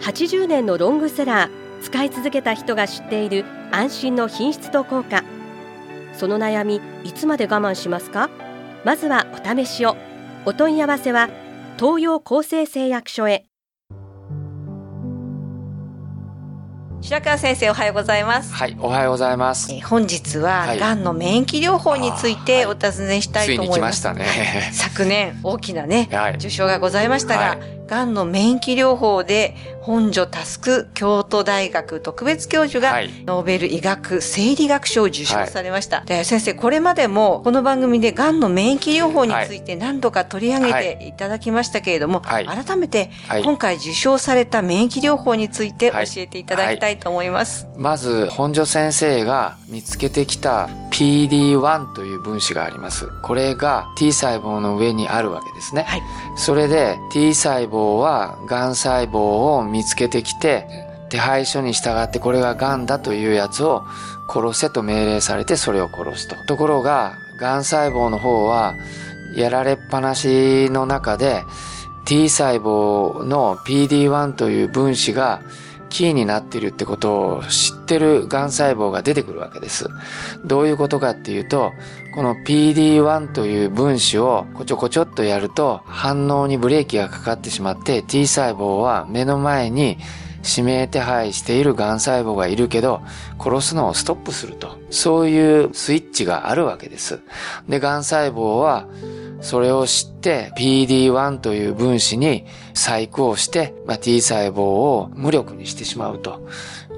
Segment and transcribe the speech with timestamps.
[0.00, 5.24] 80年のロングセラー使い続けた人が知っている安心の品質と効果。
[6.14, 8.30] その悩みいつまで我慢しますか？
[8.84, 9.96] まずはお試しを。
[10.44, 11.28] お問い合わせは
[11.78, 13.44] 東洋厚生製薬所へ。
[17.02, 19.72] 白川先生おはようございます、はい、おはようござます。
[19.72, 20.78] えー本日は、はい。
[20.78, 23.78] がんの免疫療法についてお尋ねしたいと思います。
[23.78, 24.70] 来ましたね。
[24.72, 26.34] 昨年大きなね、はい。
[26.36, 27.86] 受賞がございましたが、はい。
[27.86, 29.54] がんの免疫療法で
[29.86, 33.10] 本庶佑京都大学特別教授がはい。
[33.24, 36.00] ノーベル医学生理学賞を受賞されました。
[36.00, 42.46] で先生、これまでもこの番組でがんの免疫療法について何度か取り上げていただきましたけれども、はい。
[42.46, 43.44] 改めてはい。
[43.44, 46.06] 今回受賞された免疫療法について教はい。
[46.16, 47.68] えていただきたいと思います。
[47.76, 53.06] まず、本庶先生が見つけてきた PD1 という分子があります。
[53.22, 55.84] これが T 細胞の上にあるわけですね。
[55.86, 56.02] はい。
[56.36, 60.66] それで T 細胞はがん細胞を見つけてきて、
[61.10, 63.84] 手配書に従ってこれががんだというやつを
[64.28, 66.36] 殺せと命令されてそれを殺すと。
[66.46, 68.74] ところが、がん細胞の方は
[69.34, 71.44] やられっぱなしの中で
[72.06, 75.42] T 細胞の PD1 という分子が
[75.88, 79.88] キーになってるってことを知ってるがん細胞が出てくるわけです。
[80.44, 81.72] どういうことかっていうと、
[82.14, 89.98] この PD1 という分子をこちょこちょっとやると反応にブレーキがかかってしまって T 細胞は目の前に
[90.48, 93.02] 指名手配しているがん細胞がいるけど
[93.38, 94.78] 殺すのをストップすると。
[94.90, 97.20] そういうスイッチがあるわけです。
[97.68, 98.86] で、がん細胞は
[99.40, 106.46] それを知って PD1 という分子に細工をして、まあ、T 細胞を無力にしてしまうと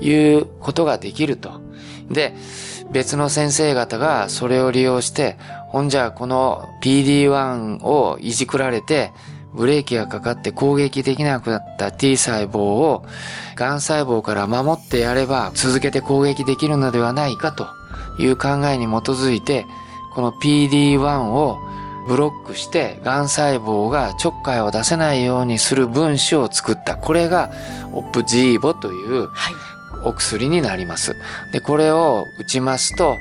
[0.00, 1.60] いうことができると。
[2.10, 2.34] で、
[2.90, 5.36] 別の先生方がそれを利用して、
[5.68, 9.12] ほんじゃこの PD1 をいじくられて、
[9.54, 13.04] ブレーキがかかって攻撃できなくなった T 細胞を、
[13.56, 17.66] 癌細胞から守ってやれば続けて攻撃できるのではないかと
[18.18, 19.66] いう考えに基づいて、
[20.14, 21.58] この PD1 を
[22.08, 26.96] ブロックして、癌細胞がちょっかいを出せないようにする分子を作った。
[26.96, 27.50] これが、
[27.92, 29.54] オプジーボというはい。
[30.04, 31.16] お薬になります。
[31.52, 33.16] で、これを打ちますと、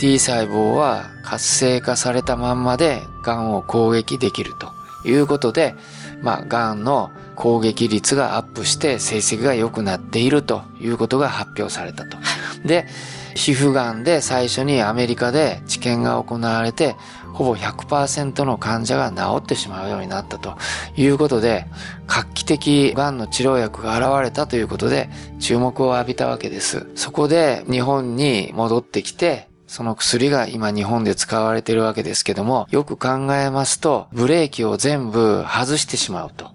[0.00, 4.72] T 細胞は活性化されたまんまで、癌を攻撃できると
[5.08, 5.74] いうことで、
[6.22, 12.16] まあ、癌の攻撃率がアップして成績が良くなっているということが発表されたと。
[12.64, 12.86] で、
[13.34, 16.96] 皮膚癌で最初にアメリカで治験が行われて、
[17.32, 20.56] ほぼ100%の患者が治ってしまうようになったと
[20.96, 21.66] いうことで、
[22.06, 25.08] 画期的癌の治療薬が現れたということで
[25.40, 26.86] 注目を浴びたわけです。
[26.94, 36.51] そこで日本に戻ってきて、その薬が今日本で使われているわけですけども、よく考えますと、ブレーキを全部外してしまうと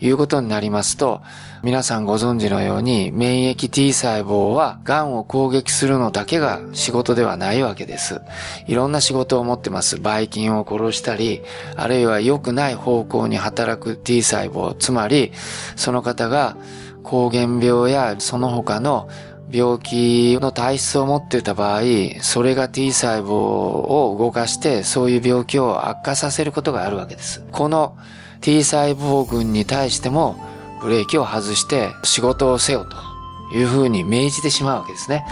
[0.00, 1.22] いうことになりますと、
[1.62, 8.20] 皆さんご存知のように免疫 T 細胞は癌を攻撃するのだけが仕事ではないわけです。
[8.66, 9.98] いろんな仕事を持ってます。
[9.98, 11.42] ばい菌を殺したり、
[11.76, 15.32] あるいは良くない方向に働く T 細胞、つまり
[15.76, 16.56] その方が
[17.02, 19.08] 膠原病やその他の
[19.50, 21.82] 病気の体質を持ってた場合、
[22.20, 27.42] それが T 細胞を動かして、そういう病気を悪化させることがあるわけです。
[27.50, 27.96] この
[28.40, 30.36] T 細胞群に対しても、
[30.80, 35.24] ブレーキを外して仕事をせよというふうに命じてしまうわけですね。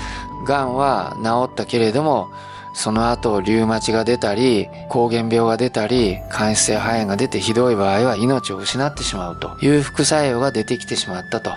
[0.47, 2.29] 癌は治ったけれども、
[2.77, 11.53] その後、リウマチが出たり、膠原病が出たり、間質性肺炎が出てひどい場合は命を失ってしまうという副作用が出てきてしまったと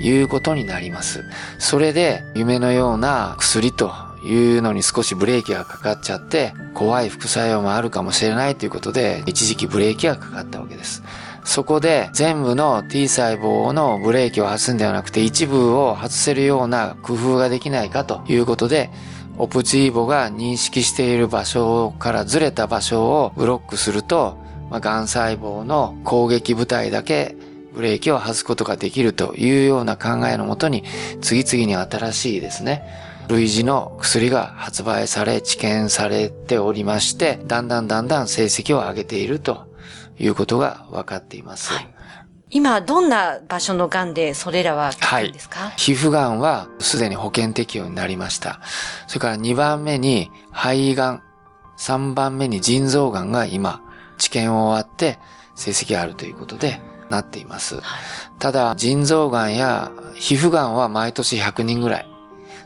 [0.00, 1.24] いうことになります。
[1.58, 3.90] それで、夢のような薬と
[4.24, 11.02] いうのに少しブレーキがかかっちゃって、怖い副作用もあるかもしれないということで、一時期ブレーキがかかったわけです。
[11.44, 18.90] そこで全部の T 細胞のブレーキを外すんではなくて一部を外せるような工夫ができないかということで、
[19.38, 24.36] オプチーボが認識している場所からずれた場所をブロックすると、
[24.70, 27.36] まあ、癌細胞の攻撃部隊だけ
[27.72, 30.84] ブレーキを外すことができるというような考えのもとに、
[31.22, 32.84] 次々に新しいですね、
[33.30, 39.68] 類似の薬が発売され、治験されておりまして、だんだんだんだん成績を上げていると
[40.18, 41.70] いうことが分かっています。
[42.50, 48.60] 今、どんな場所の癌でそれらは効くんですか、皮膚がんはすでに保険適用になりました。
[49.06, 51.22] それから2番目に肺がん、
[51.78, 53.80] 3番目に腎臓がんが今、
[54.18, 55.20] 治験を終わって
[55.54, 57.80] 成績があるということでなっています。
[58.40, 62.09] ただ、腎臓がんや皮膚がんは毎年100人ぐらい。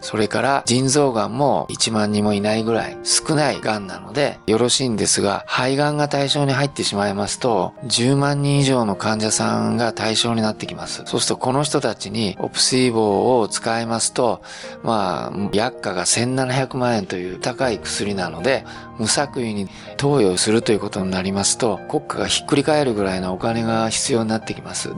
[0.05, 11.05] それから腎臓がんも1万人もいないぐらい少ないがんなのでよろしいんですが、肺がんが対象に入ってしまいますと、10万人以上の患者さんが対象になってきます。
[11.07, 14.43] そうするとこの人たちにオプシーボを使いますと、
[14.83, 18.67] まあ、薬価が1700万円という高い薬なので、
[18.99, 24.91] 無作為に投与するということになりますと、国家がひっくり返るぐらいのお金が必要になってきます。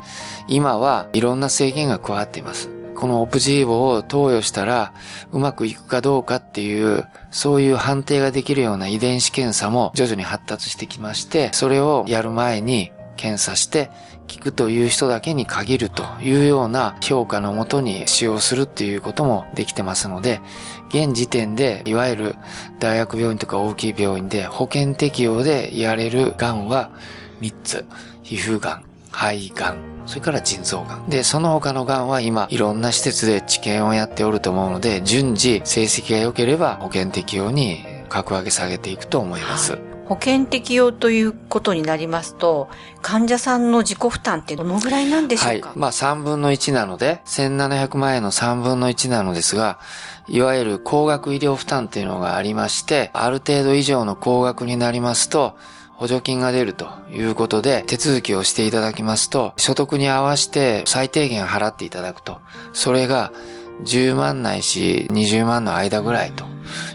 [0.49, 2.75] 今はいろんな制限が加わっています。
[2.96, 4.93] このオプジーボを投与したら
[5.31, 13.90] うまくいくかどうかっていう、そういう判定ができるような遺伝子検査も徐々に発達してきまして、それをやる前に検査して
[14.31, 20.40] 効くという人だけに限るというような評価のもとに使用するっていうこともできてますので、
[20.88, 22.37] 現時点でいわゆる
[22.78, 26.90] 大学病院とか大きい病院で保険適用でやれる癌は
[27.40, 27.84] 3つ。
[28.22, 28.82] 皮膚癌、
[29.17, 31.09] 肺癌、それから腎臓がん。
[31.09, 39.79] で、その他のがんは今、いろんな施設で治験をやっておると思うので、順次、成績が良ければ保険適用に格上げ下げていくと思います。
[40.05, 42.69] 保険適用ということになりますと、
[43.01, 45.79] 患者さんの自己負担ってどのぐらいなんでしょうか、はい。
[45.79, 49.81] まあ3分の1なので、1700万円の3分の1なのですが、
[50.29, 55.57] いわゆる高額医療負担っていうのがありまして、ある程度以上の高額になりますと、
[55.96, 62.40] 補助金が出るということで手続きをしていただきますと、所得に合わせて最低限払っていただくと。
[62.72, 63.32] それが
[63.84, 66.44] 10万ないし20万の間ぐらいと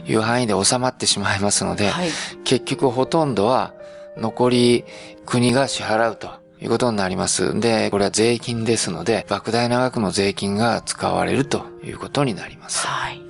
[0.06, 2.10] いう範囲で収まってしまいますので、はい。
[2.44, 3.74] 結局ほとんどは
[4.18, 4.86] 残り
[5.26, 6.30] 国が支払うと
[6.62, 7.60] いうことになります。
[7.60, 12.86] で、これは税金ですので、莫大な額の税金が使われるということになります。
[12.86, 13.22] はい。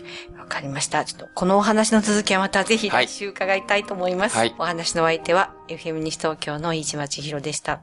[0.52, 1.06] わかりました。
[1.06, 3.08] ちょっと、このお話の続きはまたぜひはい。
[3.08, 4.36] 来週伺いたいと思います。
[4.36, 4.54] はい。
[4.60, 7.80] お話のお相手は、FM 西東京の飯島千尋でした。